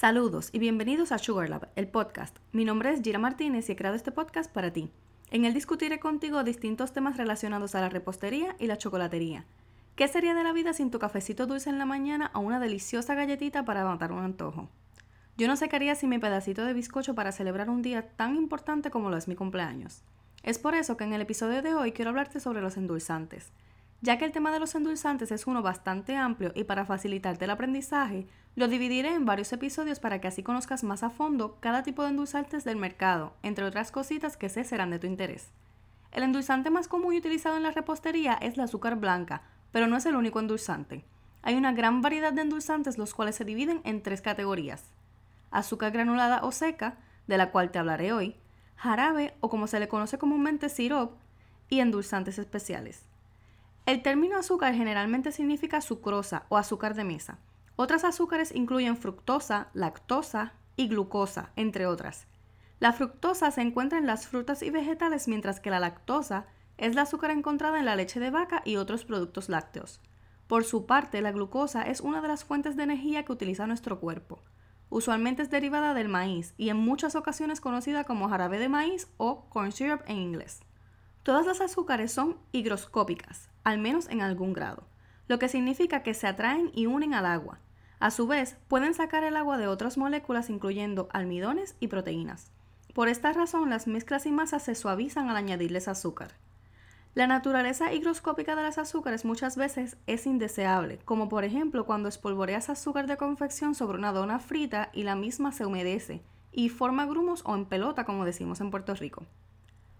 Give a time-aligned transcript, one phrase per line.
[0.00, 2.34] Saludos y bienvenidos a Sugar Lab, el podcast.
[2.52, 4.90] Mi nombre es Gira Martínez y he creado este podcast para ti.
[5.30, 9.44] En él discutiré contigo distintos temas relacionados a la repostería y la chocolatería.
[9.96, 13.14] ¿Qué sería de la vida sin tu cafecito dulce en la mañana o una deliciosa
[13.14, 14.70] galletita para matar un antojo?
[15.36, 18.90] Yo no sé qué sin mi pedacito de bizcocho para celebrar un día tan importante
[18.90, 20.02] como lo es mi cumpleaños.
[20.42, 23.52] Es por eso que en el episodio de hoy quiero hablarte sobre los endulzantes.
[24.02, 27.50] Ya que el tema de los endulzantes es uno bastante amplio y para facilitarte el
[27.50, 28.26] aprendizaje,
[28.56, 32.10] lo dividiré en varios episodios para que así conozcas más a fondo cada tipo de
[32.10, 35.52] endulzantes del mercado, entre otras cositas que sé serán de tu interés.
[36.12, 39.98] El endulzante más común y utilizado en la repostería es la azúcar blanca, pero no
[39.98, 41.04] es el único endulzante.
[41.42, 44.84] Hay una gran variedad de endulzantes los cuales se dividen en tres categorías.
[45.50, 48.36] Azúcar granulada o seca, de la cual te hablaré hoy,
[48.76, 51.12] jarabe o como se le conoce comúnmente sirop,
[51.68, 53.09] y endulzantes especiales.
[53.90, 57.40] El término azúcar generalmente significa sucrosa o azúcar de mesa.
[57.74, 62.28] Otras azúcares incluyen fructosa, lactosa y glucosa, entre otras.
[62.78, 66.46] La fructosa se encuentra en las frutas y vegetales, mientras que la lactosa
[66.78, 70.00] es la azúcar encontrada en la leche de vaca y otros productos lácteos.
[70.46, 73.98] Por su parte, la glucosa es una de las fuentes de energía que utiliza nuestro
[73.98, 74.40] cuerpo.
[74.88, 79.48] Usualmente es derivada del maíz y en muchas ocasiones conocida como jarabe de maíz o
[79.48, 80.60] corn syrup en inglés.
[81.24, 84.84] Todas las azúcares son higroscópicas, al menos en algún grado,
[85.28, 87.60] lo que significa que se atraen y unen al agua.
[87.98, 92.50] A su vez, pueden sacar el agua de otras moléculas incluyendo almidones y proteínas.
[92.94, 96.32] Por esta razón, las mezclas y masas se suavizan al añadirles azúcar.
[97.14, 102.70] La naturaleza higroscópica de las azúcares muchas veces es indeseable, como por ejemplo cuando espolvoreas
[102.70, 106.22] azúcar de confección sobre una dona frita y la misma se humedece
[106.52, 109.24] y forma grumos o en pelota como decimos en Puerto Rico.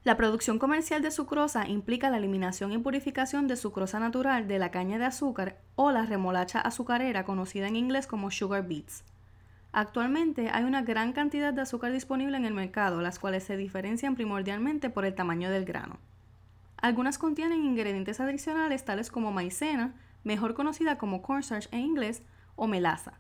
[0.03, 4.71] La producción comercial de sucrosa implica la eliminación y purificación de sucrosa natural de la
[4.71, 9.05] caña de azúcar o la remolacha azucarera conocida en inglés como sugar beets.
[9.73, 14.15] Actualmente hay una gran cantidad de azúcar disponible en el mercado, las cuales se diferencian
[14.15, 15.99] primordialmente por el tamaño del grano.
[16.79, 19.95] Algunas contienen ingredientes adicionales tales como maicena,
[20.25, 22.23] mejor conocida como cornstarch en inglés,
[22.57, 23.13] o melaza.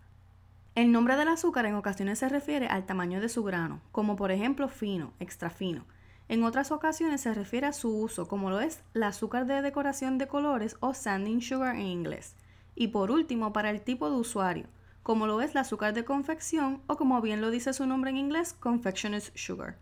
[0.74, 4.30] El nombre del azúcar en ocasiones se refiere al tamaño de su grano, como por
[4.30, 5.84] ejemplo fino, extra fino,
[6.30, 10.16] en otras ocasiones se refiere a su uso, como lo es el azúcar de decoración
[10.16, 12.36] de colores o sanding sugar en inglés.
[12.76, 14.66] Y por último, para el tipo de usuario,
[15.02, 18.16] como lo es el azúcar de confección o como bien lo dice su nombre en
[18.16, 19.76] inglés, confectioner's sugar.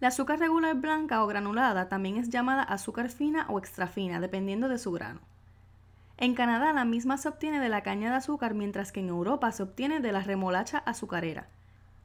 [0.00, 4.70] La azúcar regular blanca o granulada también es llamada azúcar fina o extra fina, dependiendo
[4.70, 5.20] de su grano.
[6.16, 9.52] En Canadá la misma se obtiene de la caña de azúcar, mientras que en Europa
[9.52, 11.46] se obtiene de la remolacha azucarera.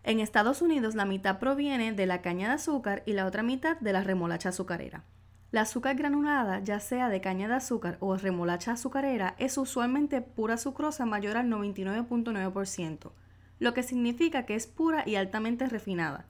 [0.03, 3.77] En Estados Unidos la mitad proviene de la caña de azúcar y la otra mitad
[3.79, 5.03] de la remolacha azucarera.
[5.51, 10.57] La azúcar granulada, ya sea de caña de azúcar o remolacha azucarera, es usualmente pura
[10.57, 13.11] sucrosa mayor al 99.9%,
[13.57, 16.25] lo que significa que es pura y altamente refinada.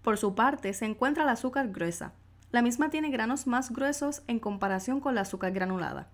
[0.00, 2.12] Por su parte, se encuentra la azúcar gruesa.
[2.50, 6.08] La misma tiene granos más gruesos en comparación con la azúcar granulada.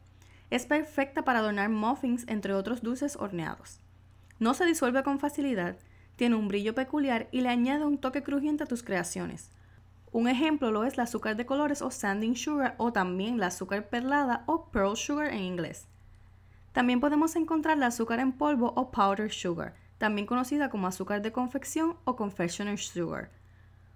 [0.51, 3.81] Es perfecta para adornar muffins entre otros dulces horneados.
[4.39, 5.77] No se disuelve con facilidad
[6.19, 9.53] tiene un brillo peculiar y le añade un toque crujiente a tus creaciones.
[10.11, 13.89] Un ejemplo lo es el azúcar de colores o sanding sugar o también la azúcar
[13.89, 15.87] perlada o pearl sugar en inglés.
[16.73, 21.31] También podemos encontrar la azúcar en polvo o powder sugar, también conocida como azúcar de
[21.31, 23.31] confección o confectioner's sugar.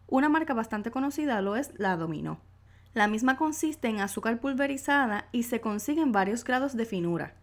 [0.07, 2.39] Una marca bastante conocida lo es la Domino.
[2.95, 7.35] La misma consiste en azúcar pulverizada y se consigue en varios grados de finura.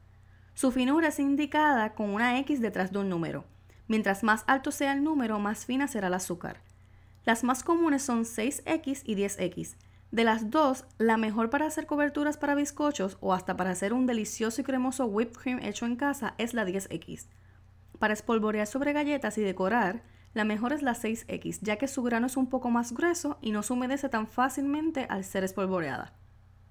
[0.54, 3.44] Su finura es indicada con una X detrás de un número.
[3.90, 6.62] Mientras más alto sea el número, más fina será el azúcar.
[7.26, 9.76] Las más comunes son 6X y 10X.
[10.12, 14.06] De las dos, la mejor para hacer coberturas para bizcochos o hasta para hacer un
[14.06, 17.26] delicioso y cremoso whipped cream hecho en casa es la 10X.
[17.98, 20.04] Para espolvorear sobre galletas y decorar,
[20.36, 23.52] la mejor es la 6X, ya que su grano es un poco más grueso y
[23.52, 26.14] no se humedece tan fácilmente al ser espolvoreada.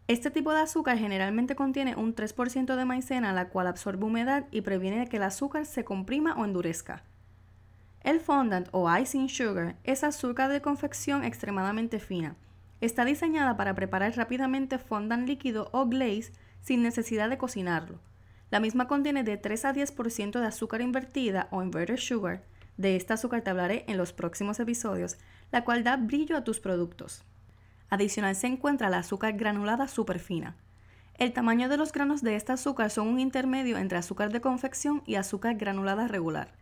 [0.06, 4.60] Este tipo de azúcar generalmente contiene un 3% de maicena, la cual absorbe humedad y
[4.60, 7.02] previene que el azúcar se comprima o endurezca.
[8.02, 12.36] El fondant o icing sugar es azúcar de confección extremadamente fina.
[12.80, 17.98] Está diseñada para preparar rápidamente fondant líquido o glaze sin necesidad de cocinarlo.
[18.50, 22.44] La misma contiene de 3 a 10% de azúcar invertida o inverted sugar.
[22.76, 25.18] De esta azúcar te hablaré en los próximos episodios,
[25.50, 27.24] la cual da brillo a tus productos.
[27.90, 30.56] Adicional se encuentra la azúcar granulada super fina.
[31.14, 35.02] El tamaño de los granos de esta azúcar son un intermedio entre azúcar de confección
[35.04, 36.52] y azúcar granulada regular.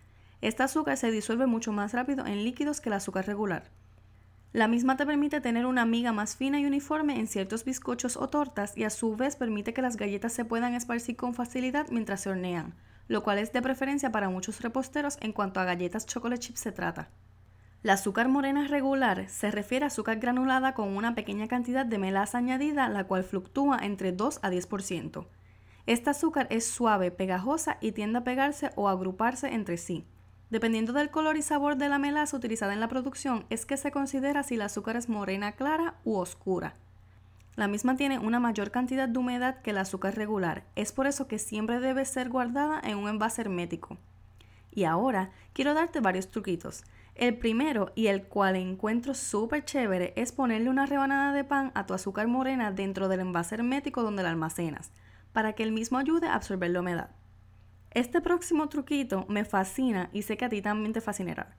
[0.41, 3.71] Esta azúcar se disuelve mucho más rápido en líquidos que el azúcar regular.
[4.53, 8.29] La misma te permite tener una miga más fina y uniforme en ciertos bizcochos o
[8.29, 12.23] tortas y a su vez permite que las galletas se puedan esparcir con facilidad mientras
[12.23, 12.75] se hornean,
[13.09, 16.73] lo cual es de preferencia para muchos reposteros en cuanto a galletas chocolate chip se
[16.73, 17.11] trata.
[17.83, 22.39] La azúcar morena regular se refiere a azúcar granulada con una pequeña cantidad de melaza
[22.39, 25.27] añadida, la cual fluctúa entre 2 a 10%.
[25.87, 30.05] Esta azúcar es suave, pegajosa y tiende a pegarse o agruparse entre sí.
[30.51, 33.91] Dependiendo del color y sabor de la melaza utilizada en la producción, es que se
[33.91, 36.75] considera si la azúcar es morena clara u oscura.
[37.57, 41.27] La misma tiene una mayor cantidad de humedad que el azúcar regular, es por eso
[41.27, 43.97] que siempre debe ser guardada en un envase hermético.
[44.73, 46.85] Y ahora quiero darte varios truquitos.
[47.15, 51.87] El primero y el cual encuentro súper chévere es ponerle una rebanada de pan a
[51.87, 54.93] tu azúcar morena dentro del envase hermético donde la almacenas,
[55.33, 57.09] para que el mismo ayude a absorber la humedad.
[57.97, 61.57] Este próximo truquito me fascina y sé que a ti también te fascinará.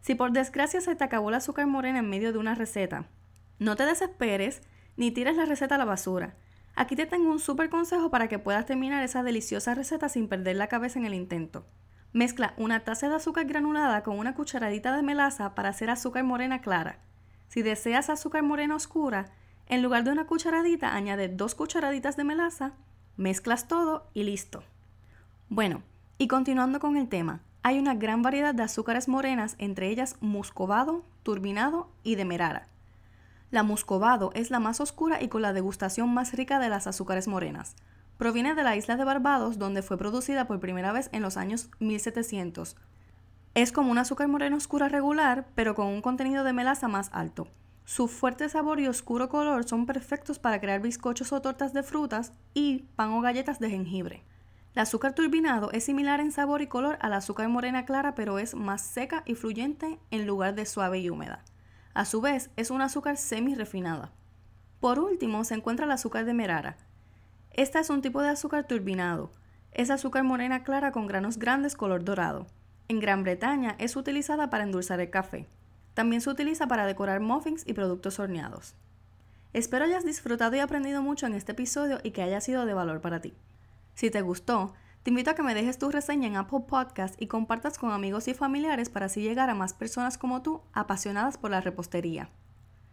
[0.00, 3.08] Si por desgracia se te acabó el azúcar morena en medio de una receta,
[3.58, 4.62] no te desesperes
[4.96, 6.36] ni tires la receta a la basura.
[6.76, 10.54] Aquí te tengo un súper consejo para que puedas terminar esa deliciosa receta sin perder
[10.54, 11.66] la cabeza en el intento.
[12.12, 16.60] Mezcla una taza de azúcar granulada con una cucharadita de melaza para hacer azúcar morena
[16.60, 17.00] clara.
[17.48, 19.32] Si deseas azúcar morena oscura,
[19.66, 22.74] en lugar de una cucharadita añade dos cucharaditas de melaza,
[23.16, 24.62] mezclas todo y listo.
[25.50, 25.82] Bueno,
[26.18, 31.04] y continuando con el tema, hay una gran variedad de azúcares morenas, entre ellas muscovado,
[31.22, 32.68] turbinado y demerara.
[33.50, 37.28] La muscovado es la más oscura y con la degustación más rica de las azúcares
[37.28, 37.76] morenas.
[38.18, 41.70] Proviene de la isla de Barbados, donde fue producida por primera vez en los años
[41.78, 42.76] 1700.
[43.54, 47.48] Es como un azúcar moreno oscura regular, pero con un contenido de melaza más alto.
[47.86, 52.34] Su fuerte sabor y oscuro color son perfectos para crear bizcochos o tortas de frutas
[52.52, 54.24] y pan o galletas de jengibre.
[54.74, 58.54] El azúcar turbinado es similar en sabor y color al azúcar morena clara, pero es
[58.54, 61.44] más seca y fluyente en lugar de suave y húmeda.
[61.94, 64.12] A su vez, es un azúcar semi-refinada.
[64.80, 66.76] Por último, se encuentra el azúcar de merara.
[67.50, 69.32] Esta es un tipo de azúcar turbinado.
[69.72, 72.46] Es azúcar morena clara con granos grandes color dorado.
[72.86, 75.48] En Gran Bretaña es utilizada para endulzar el café.
[75.94, 78.76] También se utiliza para decorar muffins y productos horneados.
[79.52, 83.00] Espero hayas disfrutado y aprendido mucho en este episodio y que haya sido de valor
[83.00, 83.34] para ti.
[83.98, 87.26] Si te gustó, te invito a que me dejes tu reseña en Apple Podcast y
[87.26, 91.50] compartas con amigos y familiares para así llegar a más personas como tú apasionadas por
[91.50, 92.30] la repostería.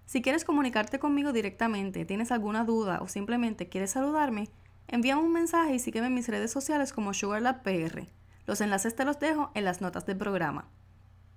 [0.08, 4.50] Si quieres comunicarte conmigo directamente, tienes alguna duda o simplemente quieres saludarme,
[4.88, 8.08] envíame un mensaje y sígueme en mis redes sociales como SugarLabPR.
[8.48, 10.70] Los enlaces te los dejo en las notas del programa.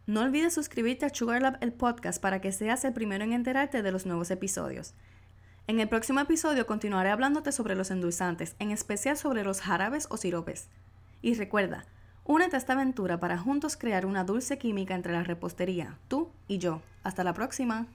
[0.06, 3.93] No olvides suscribirte a SugarLab el podcast para que seas el primero en enterarte de
[3.93, 4.94] los nuevos episodios.
[5.69, 10.17] En el próximo episodio continuaré hablándote sobre los endulzantes, en especial sobre los jarabes o
[10.17, 10.67] siropes.
[11.20, 11.85] Y recuerda,
[12.25, 16.56] únete a esta aventura para juntos crear una dulce química entre la repostería, tú y
[16.56, 16.81] yo.
[17.03, 17.87] Hasta la próxima.